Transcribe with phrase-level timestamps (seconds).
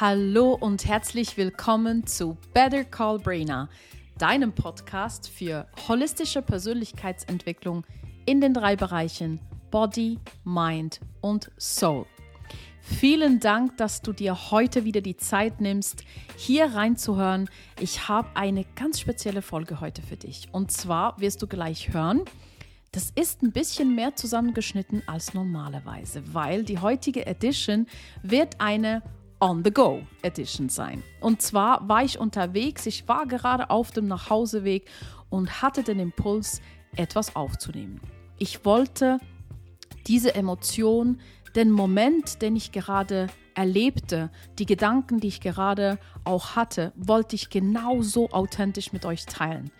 [0.00, 3.68] Hallo und herzlich willkommen zu Better Call Brainer,
[4.16, 7.84] deinem Podcast für holistische Persönlichkeitsentwicklung
[8.24, 9.40] in den drei Bereichen
[9.70, 12.06] Body, Mind und Soul.
[12.80, 16.02] Vielen Dank, dass du dir heute wieder die Zeit nimmst,
[16.34, 17.50] hier reinzuhören.
[17.78, 20.48] Ich habe eine ganz spezielle Folge heute für dich.
[20.50, 22.22] Und zwar wirst du gleich hören,
[22.92, 27.86] das ist ein bisschen mehr zusammengeschnitten als normalerweise, weil die heutige Edition
[28.22, 29.02] wird eine
[29.40, 31.02] On-the-Go Edition sein.
[31.20, 34.84] Und zwar war ich unterwegs, ich war gerade auf dem Nachhauseweg
[35.30, 36.60] und hatte den Impuls,
[36.96, 38.00] etwas aufzunehmen.
[38.38, 39.18] Ich wollte
[40.06, 41.20] diese Emotion,
[41.54, 47.50] den Moment, den ich gerade erlebte, die Gedanken, die ich gerade auch hatte, wollte ich
[47.50, 49.70] genauso authentisch mit euch teilen.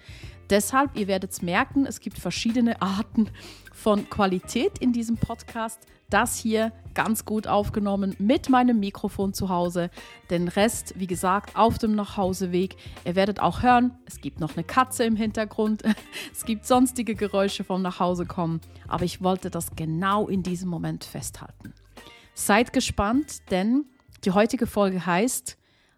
[0.51, 3.31] Deshalb, ihr werdet es merken, es gibt verschiedene Arten
[3.73, 5.87] von Qualität in diesem Podcast.
[6.11, 9.91] Das hier ganz gut aufgenommen mit meinem Mikrofon zu Hause.
[10.29, 12.77] Den Rest, wie gesagt, auf dem Nachhauseweg.
[13.05, 15.83] Ihr werdet auch hören, es gibt noch eine Katze im Hintergrund.
[16.33, 18.61] Es gibt sonstige Geräusche vom Nachhausekommen.
[18.89, 21.75] Aber ich wollte das genau in diesem Moment festhalten.
[22.35, 23.85] Seid gespannt, denn
[24.25, 25.57] die heutige Folge heißt,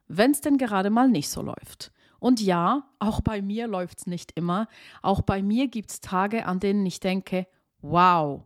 [0.08, 1.92] wenn es denn gerade mal nicht so läuft.
[2.18, 4.68] Und ja, auch bei mir läuft es nicht immer.
[5.00, 7.46] Auch bei mir gibt es Tage, an denen ich denke,
[7.80, 8.42] wow,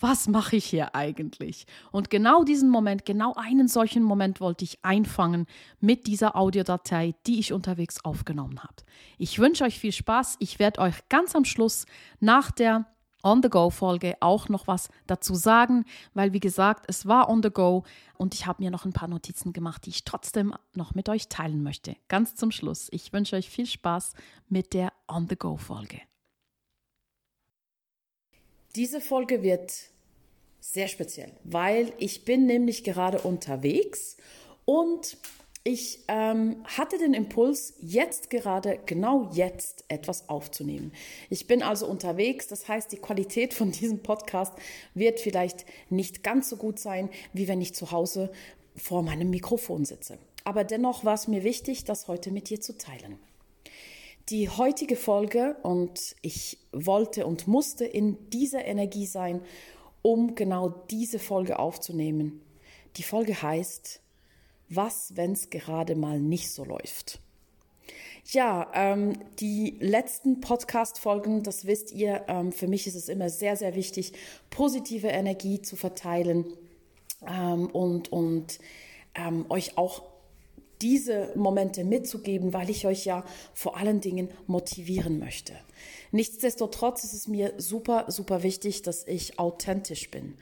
[0.00, 1.66] was mache ich hier eigentlich?
[1.92, 5.46] Und genau diesen Moment, genau einen solchen Moment wollte ich einfangen
[5.80, 8.74] mit dieser Audiodatei, die ich unterwegs aufgenommen habe.
[9.18, 10.36] Ich wünsche euch viel Spaß.
[10.38, 11.86] Ich werde euch ganz am Schluss
[12.20, 12.86] nach der
[13.22, 15.84] On-the-Go-Folge auch noch was dazu sagen,
[16.14, 17.84] weil wie gesagt, es war On-the-Go
[18.16, 21.28] und ich habe mir noch ein paar Notizen gemacht, die ich trotzdem noch mit euch
[21.28, 21.96] teilen möchte.
[22.08, 22.88] Ganz zum Schluss.
[22.92, 24.14] Ich wünsche euch viel Spaß
[24.48, 26.00] mit der On-the-Go-Folge.
[28.76, 29.89] Diese Folge wird
[30.60, 34.16] sehr speziell, weil ich bin nämlich gerade unterwegs
[34.64, 35.16] und
[35.62, 40.92] ich ähm, hatte den Impuls, jetzt gerade, genau jetzt etwas aufzunehmen.
[41.28, 44.54] Ich bin also unterwegs, das heißt, die Qualität von diesem Podcast
[44.94, 48.32] wird vielleicht nicht ganz so gut sein, wie wenn ich zu Hause
[48.74, 50.18] vor meinem Mikrofon sitze.
[50.44, 53.18] Aber dennoch war es mir wichtig, das heute mit dir zu teilen.
[54.30, 59.42] Die heutige Folge, und ich wollte und musste in dieser Energie sein,
[60.02, 62.40] um genau diese Folge aufzunehmen.
[62.96, 64.00] Die Folge heißt,
[64.68, 67.20] was, wenn es gerade mal nicht so läuft?
[68.26, 73.56] Ja, ähm, die letzten Podcast-Folgen, das wisst ihr, ähm, für mich ist es immer sehr,
[73.56, 74.12] sehr wichtig,
[74.50, 76.44] positive Energie zu verteilen
[77.26, 78.60] ähm, und, und
[79.14, 80.02] ähm, euch auch
[80.82, 83.24] diese Momente mitzugeben, weil ich euch ja
[83.54, 85.52] vor allen Dingen motivieren möchte.
[86.12, 90.34] Nichtsdestotrotz ist es mir super, super wichtig, dass ich authentisch bin.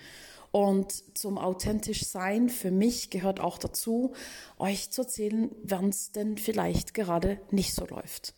[0.51, 4.13] Und zum authentisch sein für mich gehört auch dazu,
[4.59, 8.35] euch zu erzählen, wann es denn vielleicht gerade nicht so läuft.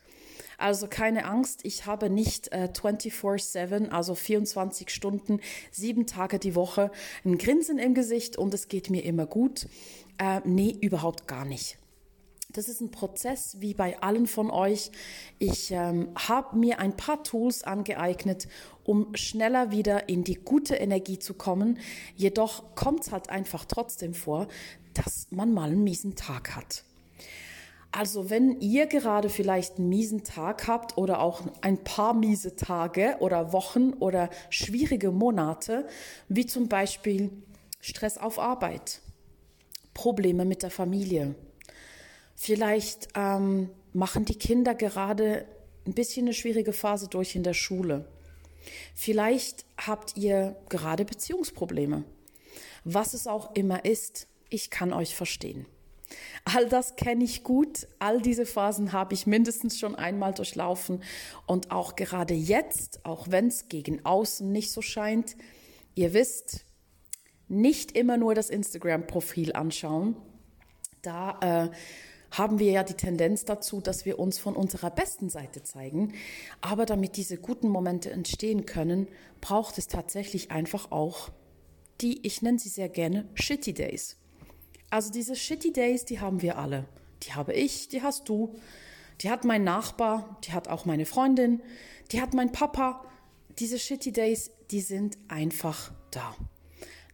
[0.58, 5.40] Also keine Angst, ich habe nicht äh, 24/7, also 24 Stunden,
[5.70, 6.90] sieben Tage die Woche,
[7.24, 9.68] ein Grinsen im Gesicht und es geht mir immer gut.
[10.18, 11.78] Äh, nee, überhaupt gar nicht.
[12.52, 14.90] Das ist ein Prozess wie bei allen von euch.
[15.38, 18.48] Ich ähm, habe mir ein paar Tools angeeignet,
[18.82, 21.78] um schneller wieder in die gute Energie zu kommen.
[22.16, 24.48] Jedoch kommt es halt einfach trotzdem vor,
[24.94, 26.82] dass man mal einen miesen Tag hat.
[27.92, 33.16] Also wenn ihr gerade vielleicht einen miesen Tag habt oder auch ein paar miese Tage
[33.20, 35.86] oder Wochen oder schwierige Monate,
[36.28, 37.30] wie zum Beispiel
[37.80, 39.00] Stress auf Arbeit,
[39.94, 41.34] Probleme mit der Familie,
[42.42, 45.44] Vielleicht ähm, machen die Kinder gerade
[45.86, 48.08] ein bisschen eine schwierige Phase durch in der Schule.
[48.94, 52.02] Vielleicht habt ihr gerade Beziehungsprobleme.
[52.82, 55.66] Was es auch immer ist, ich kann euch verstehen.
[56.46, 61.02] All das kenne ich gut, all diese Phasen habe ich mindestens schon einmal durchlaufen
[61.44, 65.36] und auch gerade jetzt, auch wenn es gegen außen nicht so scheint,
[65.94, 66.64] ihr wisst,
[67.48, 70.16] nicht immer nur das Instagram-Profil anschauen.
[71.02, 71.76] Da äh,
[72.30, 76.14] haben wir ja die Tendenz dazu, dass wir uns von unserer besten Seite zeigen.
[76.60, 79.08] Aber damit diese guten Momente entstehen können,
[79.40, 81.30] braucht es tatsächlich einfach auch
[82.00, 84.16] die, ich nenne sie sehr gerne, Shitty Days.
[84.90, 86.86] Also diese Shitty Days, die haben wir alle.
[87.22, 88.54] Die habe ich, die hast du,
[89.20, 91.60] die hat mein Nachbar, die hat auch meine Freundin,
[92.12, 93.04] die hat mein Papa.
[93.58, 96.34] Diese Shitty Days, die sind einfach da.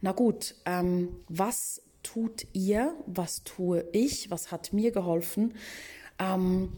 [0.00, 5.54] Na gut, ähm, was tut ihr, was tue ich, was hat mir geholfen,
[6.18, 6.72] ähm,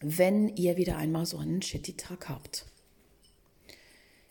[0.00, 2.66] wenn ihr wieder einmal so einen shitty Tag habt.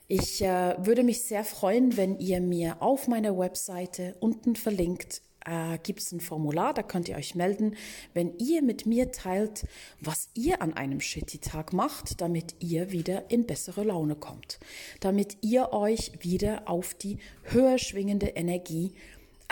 [0.08, 5.78] Ich äh, würde mich sehr freuen, wenn ihr mir auf meiner Webseite unten verlinkt äh,
[5.82, 7.76] gibt es ein Formular, da könnt ihr euch melden,
[8.14, 9.66] wenn ihr mit mir teilt,
[10.02, 14.60] was ihr an einem Shitty-Tag macht, damit ihr wieder in bessere Laune kommt,
[15.00, 18.94] damit ihr euch wieder auf die höher schwingende Energie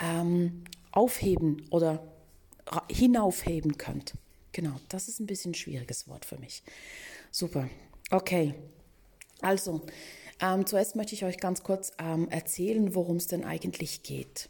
[0.02, 2.02] ähm, aufheben oder
[2.90, 4.14] hinaufheben könnt.
[4.52, 6.62] Genau, das ist ein bisschen ein schwieriges Wort für mich.
[7.30, 7.68] Super.
[8.10, 8.54] Okay.
[9.40, 9.82] Also,
[10.40, 14.48] ähm, zuerst möchte ich euch ganz kurz ähm, erzählen, worum es denn eigentlich geht.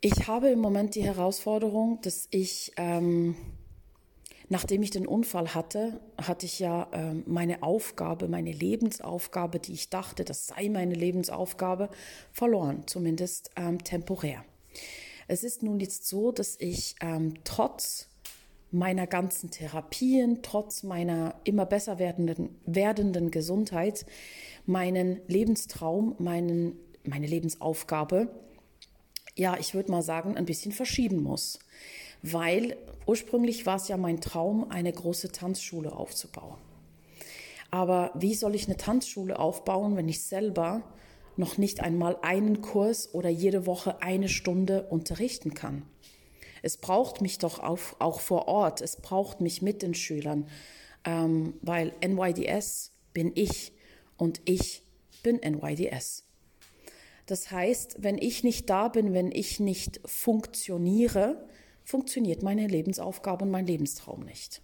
[0.00, 3.34] Ich habe im Moment die Herausforderung, dass ich, ähm,
[4.48, 9.90] nachdem ich den Unfall hatte, hatte ich ja ähm, meine Aufgabe, meine Lebensaufgabe, die ich
[9.90, 11.90] dachte, das sei meine Lebensaufgabe,
[12.32, 14.44] verloren, zumindest ähm, temporär.
[15.26, 18.08] Es ist nun jetzt so, dass ich ähm, trotz
[18.70, 24.04] meiner ganzen Therapien, trotz meiner immer besser werdenden, werdenden Gesundheit,
[24.66, 28.28] meinen Lebenstraum, meinen, meine Lebensaufgabe,
[29.36, 31.60] ja, ich würde mal sagen, ein bisschen verschieben muss.
[32.22, 32.76] Weil
[33.06, 36.58] ursprünglich war es ja mein Traum, eine große Tanzschule aufzubauen.
[37.70, 40.82] Aber wie soll ich eine Tanzschule aufbauen, wenn ich selber
[41.36, 45.82] noch nicht einmal einen Kurs oder jede Woche eine Stunde unterrichten kann?
[46.62, 50.48] Es braucht mich doch auch, auch vor Ort, es braucht mich mit den Schülern,
[51.04, 53.72] ähm, weil NYDS bin ich
[54.16, 54.82] und ich
[55.22, 56.24] bin NYDS.
[57.26, 61.46] Das heißt, wenn ich nicht da bin, wenn ich nicht funktioniere,
[61.88, 64.60] funktioniert meine Lebensaufgabe und mein Lebenstraum nicht.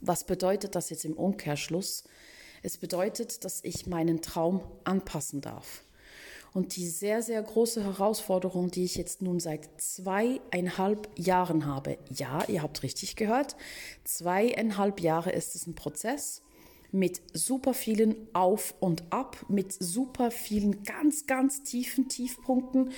[0.00, 2.02] Was bedeutet das jetzt im Umkehrschluss?
[2.64, 5.84] Es bedeutet, dass ich meinen Traum anpassen darf.
[6.52, 12.42] Und die sehr, sehr große Herausforderung, die ich jetzt nun seit zweieinhalb Jahren habe, ja,
[12.48, 13.54] ihr habt richtig gehört,
[14.02, 16.42] zweieinhalb Jahre ist es ein Prozess
[16.90, 22.90] mit super vielen Auf und Ab, mit super vielen ganz, ganz tiefen Tiefpunkten,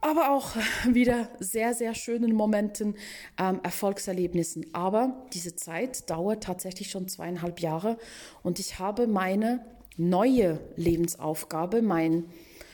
[0.00, 0.56] aber auch
[0.88, 2.96] wieder sehr, sehr schönen Momenten,
[3.38, 4.66] ähm, Erfolgserlebnissen.
[4.72, 7.98] Aber diese Zeit dauert tatsächlich schon zweieinhalb Jahre
[8.42, 9.64] und ich habe meine
[9.96, 12.24] neue Lebensaufgabe, mein,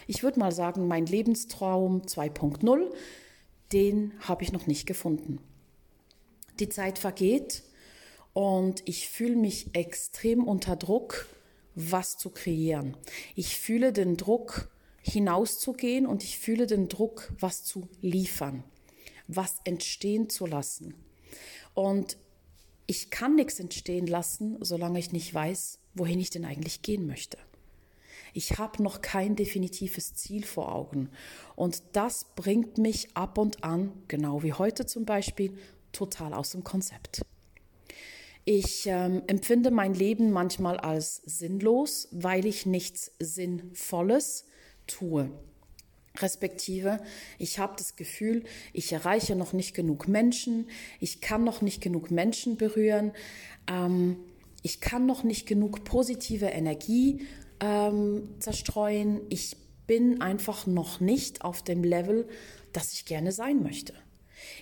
[0.07, 2.93] ich würde mal sagen, mein Lebenstraum 2.0,
[3.73, 5.41] den habe ich noch nicht gefunden.
[6.61, 7.65] Die Zeit vergeht
[8.33, 11.27] und ich fühle mich extrem unter Druck,
[11.75, 12.97] was zu kreieren.
[13.35, 14.69] Ich fühle den Druck,
[15.07, 18.65] hinauszugehen und ich fühle den Druck, was zu liefern,
[19.29, 20.95] was entstehen zu lassen.
[21.75, 22.17] Und
[22.87, 27.39] ich kann nichts entstehen lassen, solange ich nicht weiß, wohin ich denn eigentlich gehen möchte.
[28.33, 31.11] Ich habe noch kein definitives Ziel vor Augen.
[31.55, 35.57] Und das bringt mich ab und an, genau wie heute zum Beispiel,
[35.93, 37.23] total aus dem Konzept.
[38.45, 44.47] Ich ähm, empfinde mein Leben manchmal als sinnlos, weil ich nichts Sinnvolles
[44.87, 45.31] tue
[46.23, 47.01] respektive
[47.39, 50.69] ich habe das Gefühl, ich erreiche noch nicht genug Menschen,
[51.01, 53.13] ich kann noch nicht genug Menschen berühren,
[53.69, 54.17] ähm,
[54.63, 57.27] ich kann noch nicht genug positive Energie
[57.61, 59.57] ähm, zerstreuen, ich
[59.87, 62.29] bin einfach noch nicht auf dem Level,
[62.73, 63.95] das ich gerne sein möchte.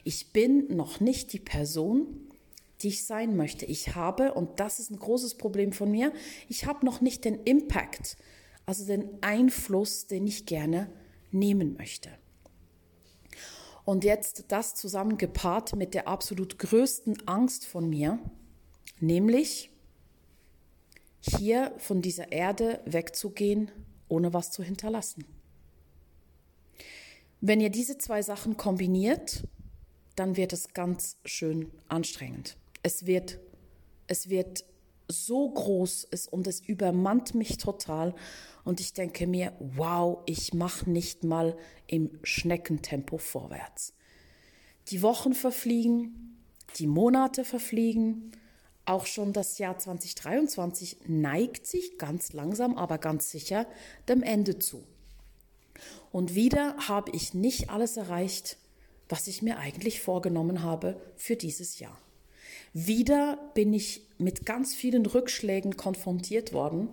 [0.05, 2.29] Ich bin noch nicht die Person,
[2.82, 3.65] die ich sein möchte.
[3.65, 6.13] Ich habe, und das ist ein großes Problem von mir,
[6.49, 8.17] ich habe noch nicht den Impact,
[8.67, 10.91] also den Einfluss, den ich gerne
[11.31, 12.11] nehmen möchte.
[13.85, 18.19] Und jetzt das zusammengepaart mit der absolut größten Angst von mir,
[19.01, 19.71] nämlich
[21.21, 23.71] hier von dieser Erde wegzugehen,
[24.09, 25.25] ohne was zu hinterlassen.
[27.41, 29.47] Wenn ihr diese zwei Sachen kombiniert,
[30.17, 32.56] dann wird es ganz schön anstrengend.
[32.83, 33.39] Es wird,
[34.06, 34.65] es wird
[35.08, 38.15] so groß ist und es übermannt mich total.
[38.65, 41.56] Und ich denke mir, wow, ich mache nicht mal
[41.87, 43.93] im Schneckentempo vorwärts.
[44.89, 46.39] Die Wochen verfliegen,
[46.79, 48.32] die Monate verfliegen.
[48.87, 53.67] Auch schon das Jahr 2023 neigt sich ganz langsam, aber ganz sicher
[54.08, 54.84] dem Ende zu.
[56.13, 58.58] Und wieder habe ich nicht alles erreicht,
[59.08, 61.99] was ich mir eigentlich vorgenommen habe für dieses Jahr.
[62.75, 66.89] Wieder bin ich mit ganz vielen Rückschlägen konfrontiert worden.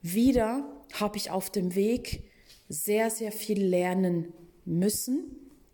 [0.00, 2.22] Wieder habe ich auf dem Weg
[2.68, 4.32] sehr, sehr viel lernen
[4.64, 5.24] müssen,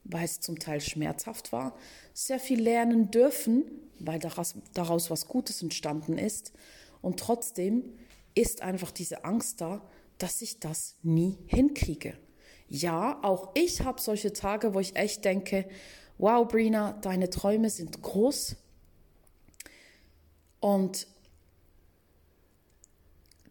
[0.04, 1.76] weil es zum Teil schmerzhaft war,
[2.14, 3.64] sehr viel lernen dürfen,
[3.98, 6.52] weil daraus, daraus was Gutes entstanden ist.
[7.02, 7.84] Und trotzdem
[8.34, 12.16] ist einfach diese Angst da, dass ich das nie hinkriege.
[12.68, 15.68] Ja, auch ich habe solche Tage, wo ich echt denke,
[16.16, 18.56] wow, Brina, deine Träume sind groß,
[20.62, 21.06] und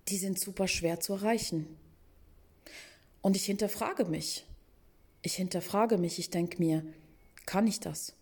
[0.08, 1.68] die sind super schwer zu erreichen.
[3.22, 4.48] Und ich hinterfrage mich,
[5.24, 6.84] Ich hinterfrage mich, ich denke mir,
[7.46, 8.14] kann ich das?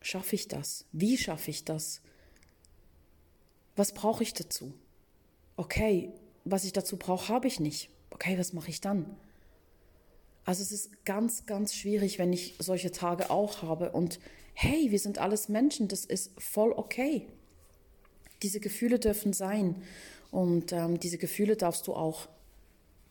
[0.00, 0.84] Schaffe ich das?
[0.92, 2.00] Wie schaffe ich das?
[3.76, 4.74] Was brauche ich dazu?
[5.56, 6.12] Okay,
[6.44, 7.90] was ich dazu brauche, habe ich nicht.
[8.10, 9.16] Okay, was mache ich dann?
[10.44, 13.92] Also es ist ganz, ganz schwierig, wenn ich solche Tage auch habe.
[13.92, 14.20] Und
[14.52, 17.28] hey, wir sind alles Menschen, das ist voll okay.
[18.42, 19.76] Diese Gefühle dürfen sein.
[20.30, 22.28] Und ähm, diese Gefühle darfst du auch,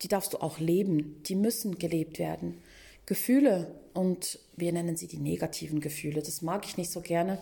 [0.01, 1.21] die darfst du auch leben.
[1.23, 2.57] Die müssen gelebt werden.
[3.05, 7.41] Gefühle, und wir nennen sie die negativen Gefühle, das mag ich nicht so gerne,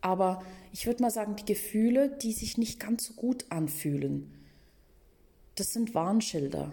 [0.00, 4.32] aber ich würde mal sagen, die Gefühle, die sich nicht ganz so gut anfühlen,
[5.54, 6.72] das sind Warnschilder.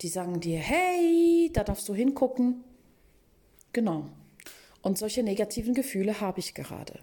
[0.00, 2.64] Die sagen dir, hey, da darfst du hingucken.
[3.72, 4.08] Genau.
[4.80, 6.98] Und solche negativen Gefühle habe ich gerade.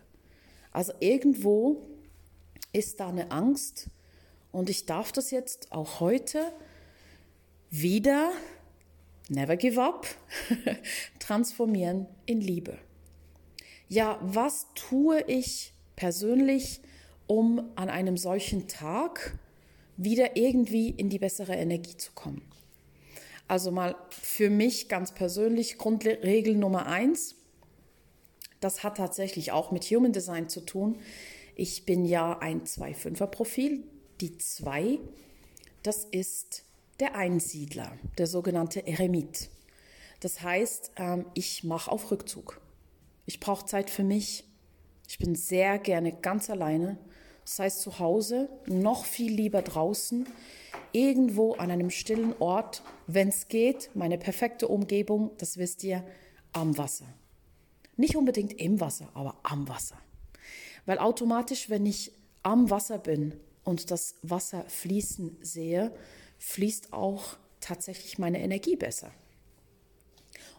[0.72, 1.88] Also irgendwo
[2.72, 3.90] ist da eine Angst
[4.52, 6.52] und ich darf das jetzt auch heute
[7.70, 8.32] wieder,
[9.30, 10.08] never give up,
[11.20, 12.78] transformieren in Liebe.
[13.88, 16.82] Ja, was tue ich persönlich,
[17.28, 19.38] um an einem solchen Tag
[19.98, 22.42] wieder irgendwie in die bessere Energie zu kommen?
[23.48, 27.36] Also mal für mich ganz persönlich Grundregel Nummer eins.
[28.60, 31.00] Das hat tatsächlich auch mit Human Design zu tun.
[31.62, 33.84] Ich bin ja ein 2-5er Profil.
[34.22, 34.98] Die 2,
[35.84, 36.64] das ist
[37.02, 39.50] der Einsiedler, der sogenannte Eremit.
[40.22, 42.62] Das heißt, ähm, ich mache auf Rückzug.
[43.26, 44.46] Ich brauche Zeit für mich.
[45.10, 46.98] Ich bin sehr gerne ganz alleine.
[47.44, 50.30] Das heißt zu Hause, noch viel lieber draußen
[50.94, 56.06] irgendwo an einem stillen Ort, wenn es geht, meine perfekte Umgebung, das wisst ihr,
[56.54, 57.14] am Wasser.
[57.98, 59.98] Nicht unbedingt im Wasser, aber am Wasser.
[60.90, 65.94] Weil automatisch, wenn ich am Wasser bin und das Wasser fließen sehe,
[66.40, 69.12] fließt auch tatsächlich meine Energie besser.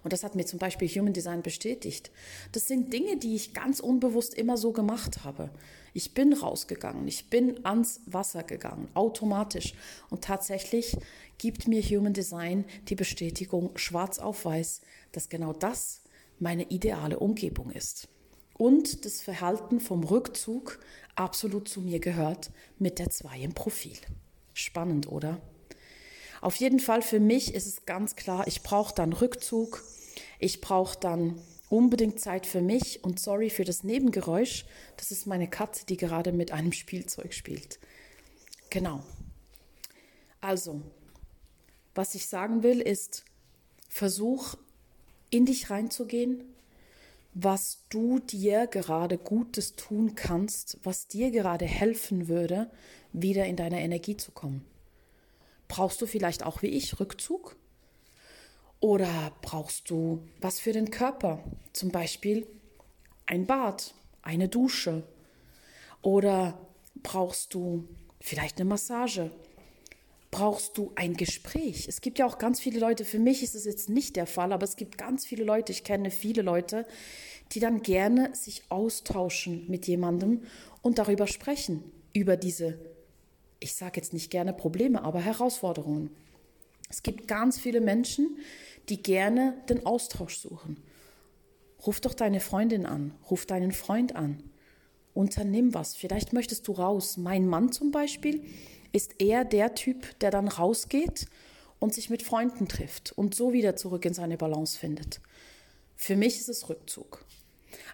[0.05, 2.13] Und das hat mir zum Beispiel Human Design bestätigt.
[2.53, 5.51] Das sind Dinge, die ich ganz unbewusst immer so gemacht habe.
[5.95, 9.75] Ich bin rausgegangen, ich bin ans Wasser gegangen, automatisch.
[10.11, 10.97] Und tatsächlich
[11.39, 16.03] gibt mir Human Design die Bestätigung schwarz auf weiß, dass genau das
[16.39, 18.07] meine ideale Umgebung ist.
[18.61, 20.81] Und das Verhalten vom Rückzug
[21.15, 23.97] absolut zu mir gehört mit der 2 im Profil.
[24.53, 25.41] Spannend, oder?
[26.43, 29.83] Auf jeden Fall für mich ist es ganz klar, ich brauche dann Rückzug,
[30.39, 31.41] ich brauche dann
[31.71, 34.67] unbedingt Zeit für mich und sorry für das Nebengeräusch,
[34.99, 37.79] das ist meine Katze, die gerade mit einem Spielzeug spielt.
[38.69, 39.03] Genau.
[40.43, 40.83] Also,
[41.95, 43.25] was ich sagen will, ist,
[43.89, 44.57] versuch
[45.31, 46.45] in dich reinzugehen,
[47.33, 52.71] was du dir gerade Gutes tun kannst, was dir gerade helfen würde,
[53.13, 54.65] wieder in deine Energie zu kommen.
[55.69, 57.57] Brauchst du vielleicht auch wie ich Rückzug?
[58.81, 61.45] Oder brauchst du was für den Körper?
[61.73, 62.47] Zum Beispiel
[63.27, 65.05] ein Bad, eine Dusche.
[66.03, 66.59] Oder
[67.03, 67.87] brauchst du
[68.21, 69.31] vielleicht eine Massage?
[70.31, 71.89] Brauchst du ein Gespräch?
[71.89, 74.53] Es gibt ja auch ganz viele Leute, für mich ist es jetzt nicht der Fall,
[74.53, 76.87] aber es gibt ganz viele Leute, ich kenne viele Leute,
[77.53, 80.43] die dann gerne sich austauschen mit jemandem
[80.83, 81.83] und darüber sprechen,
[82.13, 82.79] über diese
[83.61, 86.11] ich sage jetzt nicht gerne Probleme, aber Herausforderungen.
[86.89, 88.39] Es gibt ganz viele Menschen,
[88.89, 90.83] die gerne den Austausch suchen.
[91.87, 94.43] Ruf doch deine Freundin an, ruf deinen Freund an,
[95.15, 95.95] unternimm was.
[95.95, 97.17] Vielleicht möchtest du raus.
[97.17, 98.43] Mein Mann zum Beispiel
[98.93, 101.27] ist eher der Typ, der dann rausgeht
[101.79, 105.21] und sich mit Freunden trifft und so wieder zurück in seine Balance findet.
[105.97, 107.25] Für mich ist es Rückzug.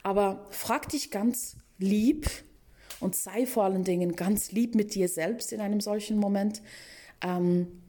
[0.02, 2.28] Aber frag dich ganz lieb,
[3.00, 6.62] und sei vor allen Dingen ganz lieb mit dir selbst in einem solchen Moment.
[7.22, 7.82] Ähm,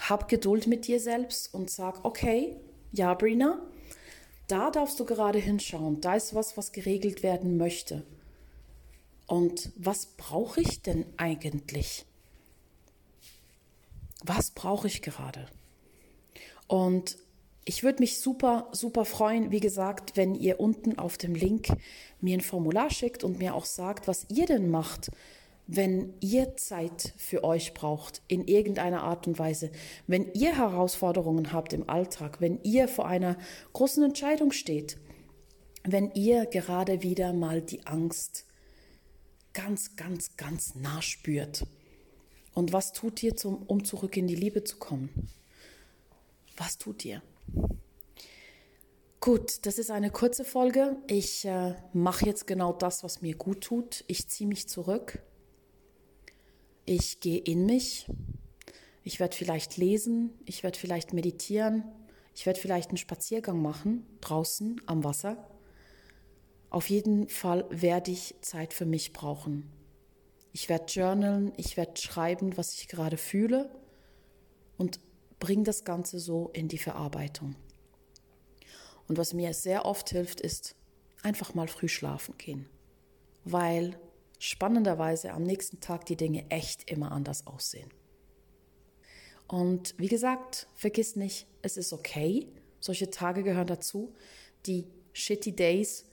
[0.00, 2.56] hab Geduld mit dir selbst und sag, okay,
[2.92, 3.60] ja, Brina,
[4.48, 6.00] da darfst du gerade hinschauen.
[6.00, 8.04] Da ist was, was geregelt werden möchte.
[9.26, 12.06] Und was brauche ich denn eigentlich?
[14.24, 15.46] Was brauche ich gerade?
[16.66, 17.16] Und
[17.64, 21.68] ich würde mich super, super freuen, wie gesagt, wenn ihr unten auf dem Link
[22.20, 25.10] mir ein Formular schickt und mir auch sagt, was ihr denn macht,
[25.66, 29.70] wenn ihr Zeit für euch braucht, in irgendeiner Art und Weise,
[30.08, 33.36] wenn ihr Herausforderungen habt im Alltag, wenn ihr vor einer
[33.72, 34.98] großen Entscheidung steht,
[35.84, 38.46] wenn ihr gerade wieder mal die Angst
[39.52, 41.66] ganz, ganz, ganz nah spürt.
[42.54, 45.28] Und was tut ihr, zum, um zurück in die Liebe zu kommen?
[46.56, 47.22] Was tut ihr?
[49.20, 50.96] Gut, das ist eine kurze Folge.
[51.06, 54.04] Ich äh, mache jetzt genau das, was mir gut tut.
[54.06, 55.22] Ich ziehe mich zurück.
[56.86, 58.06] Ich gehe in mich.
[59.04, 60.30] Ich werde vielleicht lesen.
[60.46, 61.84] Ich werde vielleicht meditieren.
[62.34, 65.46] Ich werde vielleicht einen Spaziergang machen, draußen am Wasser.
[66.70, 69.70] Auf jeden Fall werde ich Zeit für mich brauchen.
[70.52, 73.70] Ich werde journalen, ich werde schreiben, was ich gerade fühle
[74.78, 75.00] und
[75.38, 77.56] bringe das Ganze so in die Verarbeitung.
[79.08, 80.76] Und was mir sehr oft hilft, ist
[81.22, 82.68] einfach mal früh schlafen gehen,
[83.44, 83.98] weil
[84.38, 87.90] spannenderweise am nächsten Tag die Dinge echt immer anders aussehen.
[89.46, 92.46] Und wie gesagt, vergiss nicht, es ist okay.
[92.78, 94.14] Solche Tage gehören dazu.
[94.64, 96.06] Die shitty Days,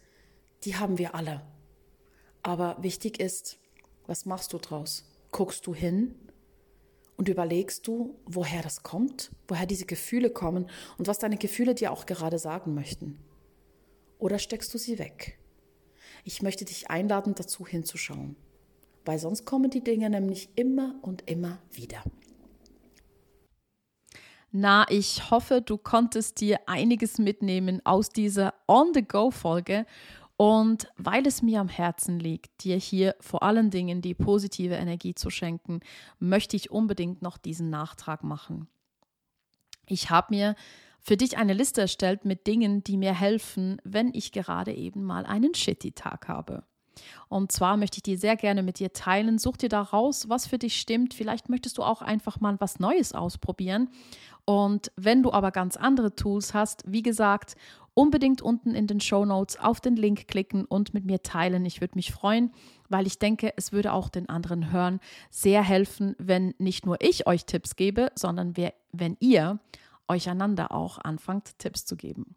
[0.63, 1.45] die haben wir alle.
[2.41, 3.59] Aber wichtig ist,
[4.07, 5.05] was machst du draus?
[5.31, 6.15] Guckst du hin
[7.17, 11.91] und überlegst du, woher das kommt, woher diese Gefühle kommen und was deine Gefühle dir
[11.91, 13.19] auch gerade sagen möchten?
[14.19, 15.37] Oder steckst du sie weg?
[16.23, 18.35] Ich möchte dich einladen, dazu hinzuschauen,
[19.05, 22.03] weil sonst kommen die Dinge nämlich immer und immer wieder.
[24.51, 29.85] Na, ich hoffe, du konntest dir einiges mitnehmen aus dieser On-the-Go-Folge.
[30.37, 35.15] Und weil es mir am Herzen liegt, dir hier vor allen Dingen die positive Energie
[35.15, 35.79] zu schenken,
[36.19, 38.67] möchte ich unbedingt noch diesen Nachtrag machen.
[39.87, 40.55] Ich habe mir
[41.01, 45.25] für dich eine Liste erstellt mit Dingen, die mir helfen, wenn ich gerade eben mal
[45.25, 46.63] einen shitty Tag habe.
[47.29, 49.37] Und zwar möchte ich dir sehr gerne mit dir teilen.
[49.37, 51.13] Such dir da raus, was für dich stimmt.
[51.13, 53.89] Vielleicht möchtest du auch einfach mal was Neues ausprobieren.
[54.49, 57.55] Und wenn du aber ganz andere Tools hast, wie gesagt,
[57.93, 61.65] unbedingt unten in den Show Notes auf den Link klicken und mit mir teilen.
[61.65, 62.53] Ich würde mich freuen,
[62.87, 65.01] weil ich denke, es würde auch den anderen Hören
[65.31, 68.53] sehr helfen, wenn nicht nur ich euch Tipps gebe, sondern
[68.93, 69.59] wenn ihr
[70.07, 72.35] euch einander auch anfangt, Tipps zu geben.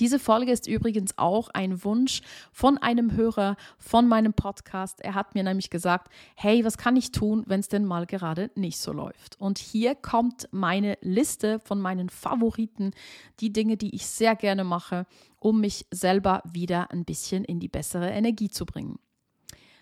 [0.00, 2.22] Diese Folge ist übrigens auch ein Wunsch
[2.52, 5.00] von einem Hörer von meinem Podcast.
[5.00, 8.50] Er hat mir nämlich gesagt, hey, was kann ich tun, wenn es denn mal gerade
[8.54, 9.38] nicht so läuft?
[9.40, 12.92] Und hier kommt meine Liste von meinen Favoriten,
[13.40, 15.06] die Dinge, die ich sehr gerne mache,
[15.38, 18.98] um mich selber wieder ein bisschen in die bessere Energie zu bringen.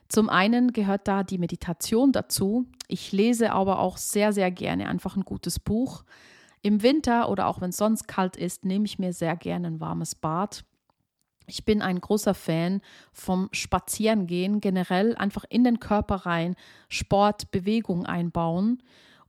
[0.08, 2.66] Zum einen gehört da die Meditation dazu.
[2.88, 6.02] Ich lese aber auch sehr, sehr gerne einfach ein gutes Buch.
[6.62, 9.80] Im Winter oder auch wenn es sonst kalt ist, nehme ich mir sehr gerne ein
[9.80, 10.64] warmes Bad.
[11.46, 12.80] Ich bin ein großer Fan
[13.12, 16.54] vom Spazierengehen, generell einfach in den Körper rein,
[16.88, 18.82] Sport, Bewegung einbauen.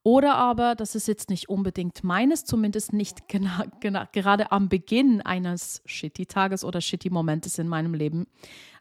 [0.04, 6.64] Oder aber, das ist jetzt nicht unbedingt meines, zumindest nicht gerade am Beginn eines Shitty-Tages
[6.64, 8.28] oder Shitty-Momentes in meinem Leben,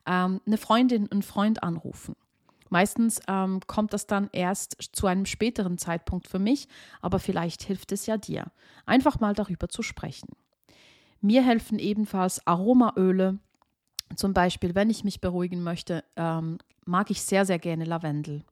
[0.06, 2.16] ähm, eine Freundin, einen Freund anrufen.
[2.70, 6.68] Meistens ähm, kommt das dann erst zu einem späteren Zeitpunkt für mich,
[7.02, 8.46] aber vielleicht hilft es ja dir,
[8.86, 10.28] einfach mal darüber zu sprechen.
[11.20, 13.38] Mir helfen ebenfalls Aromaöle.
[14.16, 18.44] Zum Beispiel, wenn ich mich beruhigen möchte, ähm, mag ich sehr, sehr gerne Lavendel.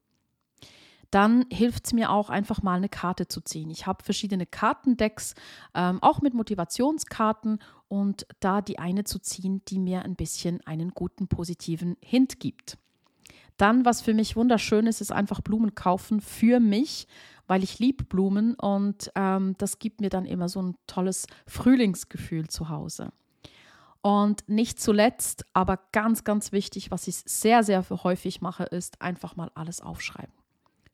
[1.10, 3.70] Dann hilft es mir auch einfach mal eine Karte zu ziehen.
[3.70, 5.34] Ich habe verschiedene Kartendecks,
[5.74, 10.90] ähm, auch mit Motivationskarten und da die eine zu ziehen, die mir ein bisschen einen
[10.90, 12.76] guten positiven Hint gibt.
[13.58, 17.06] Dann, was für mich wunderschön ist, ist einfach Blumen kaufen für mich,
[17.48, 22.48] weil ich liebe Blumen und ähm, das gibt mir dann immer so ein tolles Frühlingsgefühl
[22.48, 23.10] zu Hause.
[24.00, 29.34] Und nicht zuletzt, aber ganz, ganz wichtig, was ich sehr, sehr häufig mache, ist einfach
[29.34, 30.32] mal alles aufschreiben.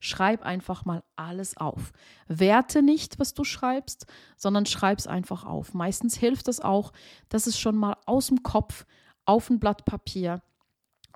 [0.00, 1.92] Schreib einfach mal alles auf.
[2.28, 5.74] Werte nicht, was du schreibst, sondern schreib es einfach auf.
[5.74, 6.92] Meistens hilft es auch,
[7.28, 8.86] dass es schon mal aus dem Kopf
[9.26, 10.42] auf ein Blatt Papier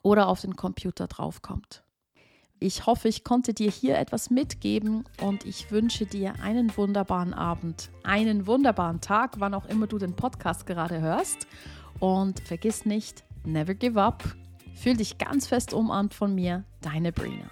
[0.02, 1.82] oder auf den Computer draufkommt.
[2.60, 7.90] Ich hoffe, ich konnte dir hier etwas mitgeben und ich wünsche dir einen wunderbaren Abend,
[8.02, 11.46] einen wunderbaren Tag, wann auch immer du den Podcast gerade hörst.
[12.00, 14.24] Und vergiss nicht, never give up.
[14.74, 17.48] Fühl dich ganz fest umarmt von mir, deine Brina.